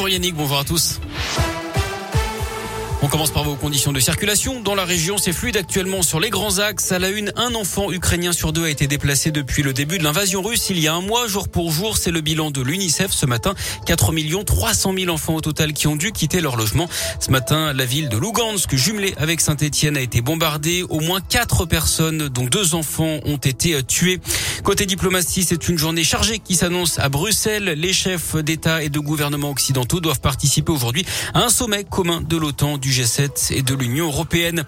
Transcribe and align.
Bonjour 0.00 0.14
Yannick, 0.14 0.34
bonjour 0.34 0.58
à 0.58 0.64
tous. 0.64 0.98
On 3.02 3.08
commence 3.08 3.30
par 3.30 3.44
vos 3.44 3.54
conditions 3.54 3.92
de 3.92 4.00
circulation. 4.00 4.60
Dans 4.60 4.74
la 4.74 4.84
région, 4.84 5.16
c'est 5.16 5.32
fluide 5.32 5.56
actuellement 5.56 6.02
sur 6.02 6.20
les 6.20 6.28
grands 6.28 6.58
axes. 6.58 6.92
À 6.92 6.98
la 6.98 7.08
une, 7.08 7.32
un 7.36 7.54
enfant 7.54 7.90
ukrainien 7.90 8.32
sur 8.32 8.52
deux 8.52 8.64
a 8.64 8.68
été 8.68 8.86
déplacé 8.86 9.30
depuis 9.30 9.62
le 9.62 9.72
début 9.72 9.96
de 9.96 10.04
l'invasion 10.04 10.42
russe 10.42 10.68
il 10.68 10.78
y 10.78 10.86
a 10.86 10.94
un 10.94 11.00
mois, 11.00 11.26
jour 11.26 11.48
pour 11.48 11.72
jour. 11.72 11.96
C'est 11.96 12.10
le 12.10 12.20
bilan 12.20 12.50
de 12.50 12.60
l'UNICEF 12.60 13.10
ce 13.10 13.24
matin. 13.24 13.54
4 13.86 14.12
300 14.44 14.94
000 14.98 15.10
enfants 15.10 15.34
au 15.34 15.40
total 15.40 15.72
qui 15.72 15.86
ont 15.86 15.96
dû 15.96 16.12
quitter 16.12 16.42
leur 16.42 16.56
logement. 16.56 16.90
Ce 17.20 17.30
matin, 17.30 17.72
la 17.72 17.86
ville 17.86 18.10
de 18.10 18.18
Lugansk, 18.18 18.74
jumelée 18.76 19.14
avec 19.16 19.40
Saint-Etienne, 19.40 19.96
a 19.96 20.00
été 20.00 20.20
bombardée. 20.20 20.82
Au 20.82 21.00
moins 21.00 21.22
4 21.22 21.64
personnes, 21.64 22.28
dont 22.28 22.44
deux 22.44 22.74
enfants, 22.74 23.20
ont 23.24 23.38
été 23.38 23.82
tués. 23.82 24.20
Côté 24.64 24.84
diplomatie, 24.84 25.42
c'est 25.42 25.68
une 25.68 25.78
journée 25.78 26.04
chargée 26.04 26.38
qui 26.38 26.54
s'annonce 26.54 26.98
à 26.98 27.08
Bruxelles. 27.08 27.74
Les 27.76 27.92
chefs 27.92 28.36
d'État 28.36 28.82
et 28.82 28.90
de 28.90 28.98
gouvernement 28.98 29.50
occidentaux 29.50 30.00
doivent 30.00 30.20
participer 30.20 30.70
aujourd'hui 30.70 31.06
à 31.32 31.44
un 31.44 31.48
sommet 31.48 31.84
commun 31.84 32.20
de 32.20 32.36
l'OTAN, 32.36 32.76
du 32.76 32.90
G7 32.90 33.54
et 33.54 33.62
de 33.62 33.74
l'Union 33.74 34.08
européenne. 34.08 34.64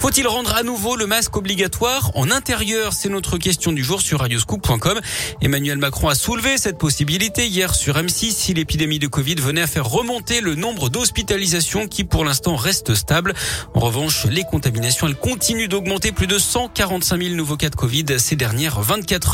Faut-il 0.00 0.26
rendre 0.26 0.54
à 0.54 0.62
nouveau 0.62 0.96
le 0.96 1.06
masque 1.06 1.36
obligatoire 1.36 2.10
en 2.14 2.30
intérieur? 2.30 2.94
C'est 2.94 3.10
notre 3.10 3.36
question 3.36 3.72
du 3.72 3.84
jour 3.84 4.00
sur 4.00 4.20
radioscoop.com. 4.20 5.00
Emmanuel 5.42 5.78
Macron 5.78 6.08
a 6.08 6.14
soulevé 6.14 6.56
cette 6.56 6.78
possibilité 6.78 7.46
hier 7.46 7.74
sur 7.74 7.96
M6 7.96 8.32
si 8.32 8.54
l'épidémie 8.54 8.98
de 8.98 9.08
Covid 9.08 9.36
venait 9.36 9.62
à 9.62 9.66
faire 9.66 9.86
remonter 9.86 10.40
le 10.40 10.54
nombre 10.54 10.88
d'hospitalisations 10.88 11.86
qui 11.86 12.04
pour 12.04 12.24
l'instant 12.24 12.56
reste 12.56 12.94
stable. 12.94 13.34
En 13.74 13.80
revanche, 13.80 14.24
les 14.24 14.44
contaminations, 14.44 15.06
elles 15.06 15.16
continuent 15.16 15.68
d'augmenter. 15.68 16.12
Plus 16.12 16.26
de 16.26 16.38
145 16.38 17.22
000 17.22 17.34
nouveaux 17.34 17.56
cas 17.56 17.68
de 17.68 17.76
Covid 17.76 18.18
ces 18.18 18.36
dernières 18.36 18.80
24 18.80 19.33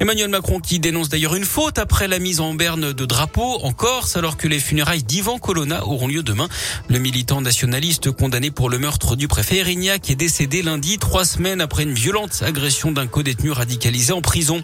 Emmanuel 0.00 0.28
Macron 0.28 0.60
qui 0.60 0.78
dénonce 0.78 1.08
d'ailleurs 1.08 1.34
une 1.34 1.44
faute 1.44 1.78
après 1.78 2.08
la 2.08 2.18
mise 2.18 2.40
en 2.40 2.54
berne 2.54 2.92
de 2.92 3.04
drapeaux 3.04 3.60
en 3.62 3.72
Corse 3.72 4.16
alors 4.16 4.36
que 4.36 4.48
les 4.48 4.58
funérailles 4.58 5.02
d'Ivan 5.02 5.38
Colonna 5.38 5.84
auront 5.86 6.08
lieu 6.08 6.22
demain. 6.22 6.48
Le 6.88 6.98
militant 6.98 7.40
nationaliste 7.40 8.10
condamné 8.10 8.50
pour 8.50 8.70
le 8.70 8.78
meurtre 8.78 9.16
du 9.16 9.28
préfet 9.28 9.56
Erignac 9.58 10.10
est 10.10 10.14
décédé 10.14 10.62
lundi, 10.62 10.98
trois 10.98 11.24
semaines 11.24 11.60
après 11.60 11.82
une 11.82 11.94
violente 11.94 12.42
agression 12.42 12.92
d'un 12.92 13.06
co-détenu 13.06 13.50
radicalisé 13.50 14.12
en 14.12 14.20
prison. 14.20 14.62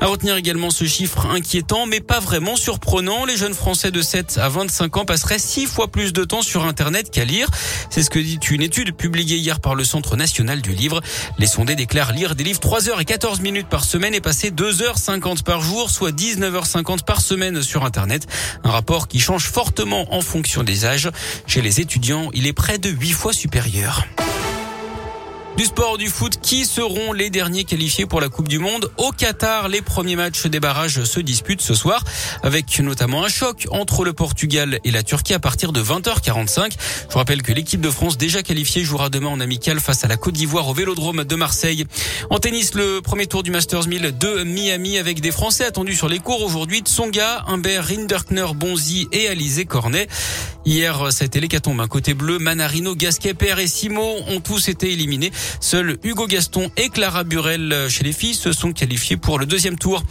À 0.00 0.06
retenir 0.06 0.36
également 0.36 0.70
ce 0.70 0.86
chiffre 0.86 1.26
inquiétant 1.26 1.86
mais 1.86 2.00
pas 2.00 2.20
vraiment 2.20 2.56
surprenant. 2.56 3.24
Les 3.24 3.36
jeunes 3.36 3.54
Français 3.54 3.90
de 3.90 4.00
7 4.00 4.38
à 4.38 4.48
25 4.48 4.96
ans 4.98 5.04
passeraient 5.04 5.38
six 5.38 5.66
fois 5.66 5.88
plus 5.88 6.12
de 6.12 6.24
temps 6.24 6.42
sur 6.42 6.64
Internet 6.64 7.10
qu'à 7.10 7.24
lire. 7.24 7.48
C'est 7.90 8.02
ce 8.02 8.10
que 8.10 8.18
dit 8.18 8.38
une 8.50 8.62
étude 8.62 8.94
publiée 8.94 9.36
hier 9.36 9.60
par 9.60 9.74
le 9.74 9.84
Centre 9.84 10.16
national 10.16 10.62
du 10.62 10.72
livre. 10.72 11.00
Les 11.38 11.46
sondés 11.46 11.76
déclarent 11.76 12.12
lire 12.12 12.34
des 12.34 12.44
livres 12.44 12.60
3 12.60 12.88
heures 12.88 13.00
et 13.00 13.04
14 13.04 13.40
minutes 13.40 13.68
par 13.68 13.84
semaine 13.84 13.97
semaine 13.98 14.14
est 14.14 14.20
passé 14.20 14.52
2h50 14.52 15.42
par 15.42 15.60
jour, 15.60 15.90
soit 15.90 16.12
19h50 16.12 17.02
par 17.02 17.20
semaine 17.20 17.62
sur 17.62 17.84
Internet. 17.84 18.28
Un 18.62 18.70
rapport 18.70 19.08
qui 19.08 19.18
change 19.18 19.48
fortement 19.50 20.14
en 20.14 20.20
fonction 20.20 20.62
des 20.62 20.86
âges. 20.86 21.10
Chez 21.48 21.62
les 21.62 21.80
étudiants, 21.80 22.30
il 22.32 22.46
est 22.46 22.52
près 22.52 22.78
de 22.78 22.90
8 22.90 23.10
fois 23.10 23.32
supérieur. 23.32 24.04
Du 25.58 25.64
sport, 25.64 25.98
du 25.98 26.06
foot, 26.06 26.34
qui 26.40 26.64
seront 26.64 27.12
les 27.12 27.30
derniers 27.30 27.64
qualifiés 27.64 28.06
pour 28.06 28.20
la 28.20 28.28
Coupe 28.28 28.46
du 28.46 28.60
Monde 28.60 28.92
Au 28.96 29.10
Qatar, 29.10 29.68
les 29.68 29.82
premiers 29.82 30.14
matchs 30.14 30.46
des 30.46 30.60
barrages 30.60 31.02
se 31.02 31.18
disputent 31.18 31.62
ce 31.62 31.74
soir, 31.74 32.04
avec 32.44 32.78
notamment 32.78 33.24
un 33.24 33.28
choc 33.28 33.66
entre 33.72 34.04
le 34.04 34.12
Portugal 34.12 34.78
et 34.84 34.92
la 34.92 35.02
Turquie 35.02 35.34
à 35.34 35.40
partir 35.40 35.72
de 35.72 35.82
20h45. 35.82 36.70
Je 36.70 37.12
vous 37.12 37.18
rappelle 37.18 37.42
que 37.42 37.52
l'équipe 37.52 37.80
de 37.80 37.90
France 37.90 38.16
déjà 38.16 38.44
qualifiée 38.44 38.84
jouera 38.84 39.08
demain 39.08 39.30
en 39.30 39.40
amical 39.40 39.80
face 39.80 40.04
à 40.04 40.06
la 40.06 40.16
Côte 40.16 40.34
d'Ivoire 40.34 40.68
au 40.68 40.74
Vélodrome 40.74 41.24
de 41.24 41.34
Marseille. 41.34 41.86
En 42.30 42.38
tennis, 42.38 42.74
le 42.74 43.00
premier 43.00 43.26
tour 43.26 43.42
du 43.42 43.50
Masters 43.50 43.88
1000 43.88 44.16
de 44.16 44.44
Miami 44.44 44.96
avec 44.96 45.20
des 45.20 45.32
Français 45.32 45.64
attendus 45.64 45.96
sur 45.96 46.08
les 46.08 46.20
cours 46.20 46.40
aujourd'hui. 46.40 46.82
Tsonga, 46.82 47.44
Humbert, 47.48 47.84
Rinderkner, 47.84 48.46
Bonzi 48.54 49.08
et 49.10 49.26
Alizé 49.26 49.64
Cornet. 49.64 50.06
Hier, 50.68 51.08
c'était 51.12 51.40
l'hécatombe. 51.40 51.80
Un 51.80 51.88
côté 51.88 52.12
bleu, 52.12 52.38
Manarino, 52.38 52.94
Gasquet, 52.94 53.32
Père 53.32 53.58
et 53.58 53.66
Simo 53.66 54.04
ont 54.28 54.40
tous 54.40 54.68
été 54.68 54.92
éliminés. 54.92 55.32
Seuls 55.60 55.96
Hugo 56.02 56.26
Gaston 56.26 56.70
et 56.76 56.90
Clara 56.90 57.24
Burel 57.24 57.86
chez 57.88 58.04
les 58.04 58.12
filles 58.12 58.34
se 58.34 58.52
sont 58.52 58.74
qualifiés 58.74 59.16
pour 59.16 59.38
le 59.38 59.46
deuxième 59.46 59.78
tour. 59.78 60.02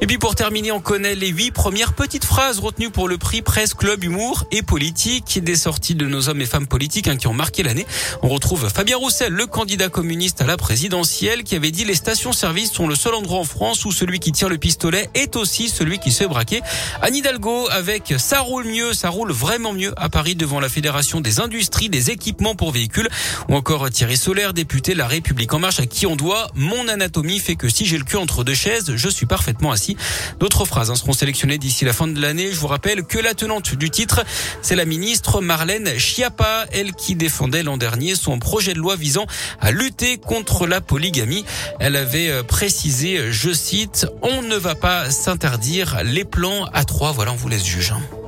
Et 0.00 0.06
puis 0.06 0.18
pour 0.18 0.36
terminer, 0.36 0.70
on 0.70 0.78
connaît 0.78 1.16
les 1.16 1.30
huit 1.30 1.50
premières 1.50 1.94
petites 1.94 2.24
phrases 2.24 2.60
retenues 2.60 2.90
pour 2.90 3.08
le 3.08 3.18
prix 3.18 3.42
Presse 3.42 3.74
Club 3.74 4.04
Humour 4.04 4.44
et 4.52 4.62
Politique 4.62 5.42
des 5.42 5.56
sorties 5.56 5.96
de 5.96 6.06
nos 6.06 6.28
hommes 6.28 6.40
et 6.40 6.46
femmes 6.46 6.68
politiques 6.68 7.08
hein, 7.08 7.16
qui 7.16 7.26
ont 7.26 7.34
marqué 7.34 7.64
l'année. 7.64 7.84
On 8.22 8.28
retrouve 8.28 8.68
Fabien 8.68 8.98
Roussel, 8.98 9.32
le 9.32 9.46
candidat 9.46 9.88
communiste 9.88 10.40
à 10.40 10.46
la 10.46 10.56
présidentielle, 10.56 11.42
qui 11.42 11.56
avait 11.56 11.72
dit 11.72 11.84
les 11.84 11.96
stations-service 11.96 12.70
sont 12.70 12.86
le 12.86 12.94
seul 12.94 13.14
endroit 13.14 13.40
en 13.40 13.44
France 13.44 13.84
où 13.84 13.90
celui 13.90 14.20
qui 14.20 14.30
tire 14.30 14.48
le 14.48 14.58
pistolet 14.58 15.10
est 15.14 15.34
aussi 15.34 15.68
celui 15.68 15.98
qui 15.98 16.12
se 16.12 16.22
braquer. 16.22 16.60
Anne 17.02 17.16
Hidalgo 17.16 17.66
avec 17.72 18.14
ça 18.18 18.38
roule 18.42 18.66
mieux, 18.66 18.92
ça 18.92 19.08
roule 19.08 19.32
vraiment 19.32 19.72
mieux 19.72 19.92
à 20.04 20.10
Paris 20.10 20.34
devant 20.34 20.60
la 20.60 20.68
Fédération 20.68 21.22
des 21.22 21.40
industries 21.40 21.88
des 21.88 22.10
équipements 22.10 22.54
pour 22.54 22.72
véhicules 22.72 23.08
ou 23.48 23.54
encore 23.54 23.88
Thierry 23.88 24.18
Solaire, 24.18 24.52
député 24.52 24.94
la 24.94 25.06
République 25.06 25.54
en 25.54 25.58
marche 25.58 25.80
à 25.80 25.86
qui 25.86 26.06
on 26.06 26.14
doit 26.14 26.48
mon 26.54 26.88
anatomie 26.88 27.38
fait 27.38 27.56
que 27.56 27.70
si 27.70 27.86
j'ai 27.86 27.96
le 27.96 28.04
cul 28.04 28.18
entre 28.18 28.44
deux 28.44 28.54
chaises, 28.54 28.96
je 28.96 29.08
suis 29.08 29.24
parfaitement 29.24 29.72
assis. 29.72 29.96
D'autres 30.40 30.66
phrases 30.66 30.90
hein, 30.90 30.94
seront 30.94 31.14
sélectionnées 31.14 31.56
d'ici 31.56 31.86
la 31.86 31.94
fin 31.94 32.06
de 32.06 32.20
l'année. 32.20 32.52
Je 32.52 32.60
vous 32.60 32.66
rappelle 32.66 33.04
que 33.04 33.18
la 33.18 33.32
tenante 33.32 33.74
du 33.74 33.88
titre, 33.88 34.22
c'est 34.60 34.76
la 34.76 34.84
ministre 34.84 35.40
Marlène 35.40 35.98
Schiappa, 35.98 36.66
elle 36.70 36.92
qui 36.92 37.14
défendait 37.14 37.62
l'an 37.62 37.78
dernier 37.78 38.14
son 38.14 38.38
projet 38.38 38.74
de 38.74 38.80
loi 38.80 38.96
visant 38.96 39.24
à 39.58 39.70
lutter 39.70 40.18
contre 40.18 40.66
la 40.66 40.82
polygamie. 40.82 41.46
Elle 41.80 41.96
avait 41.96 42.28
euh, 42.28 42.42
précisé, 42.42 43.32
je 43.32 43.52
cite, 43.52 44.06
on 44.20 44.42
ne 44.42 44.56
va 44.56 44.74
pas 44.74 45.10
s'interdire 45.10 46.02
les 46.04 46.24
plans 46.24 46.66
à 46.74 46.84
trois. 46.84 47.12
Voilà, 47.12 47.32
on 47.32 47.36
vous 47.36 47.48
laisse 47.48 47.64
juger. 47.64 47.92
Hein. 47.92 48.23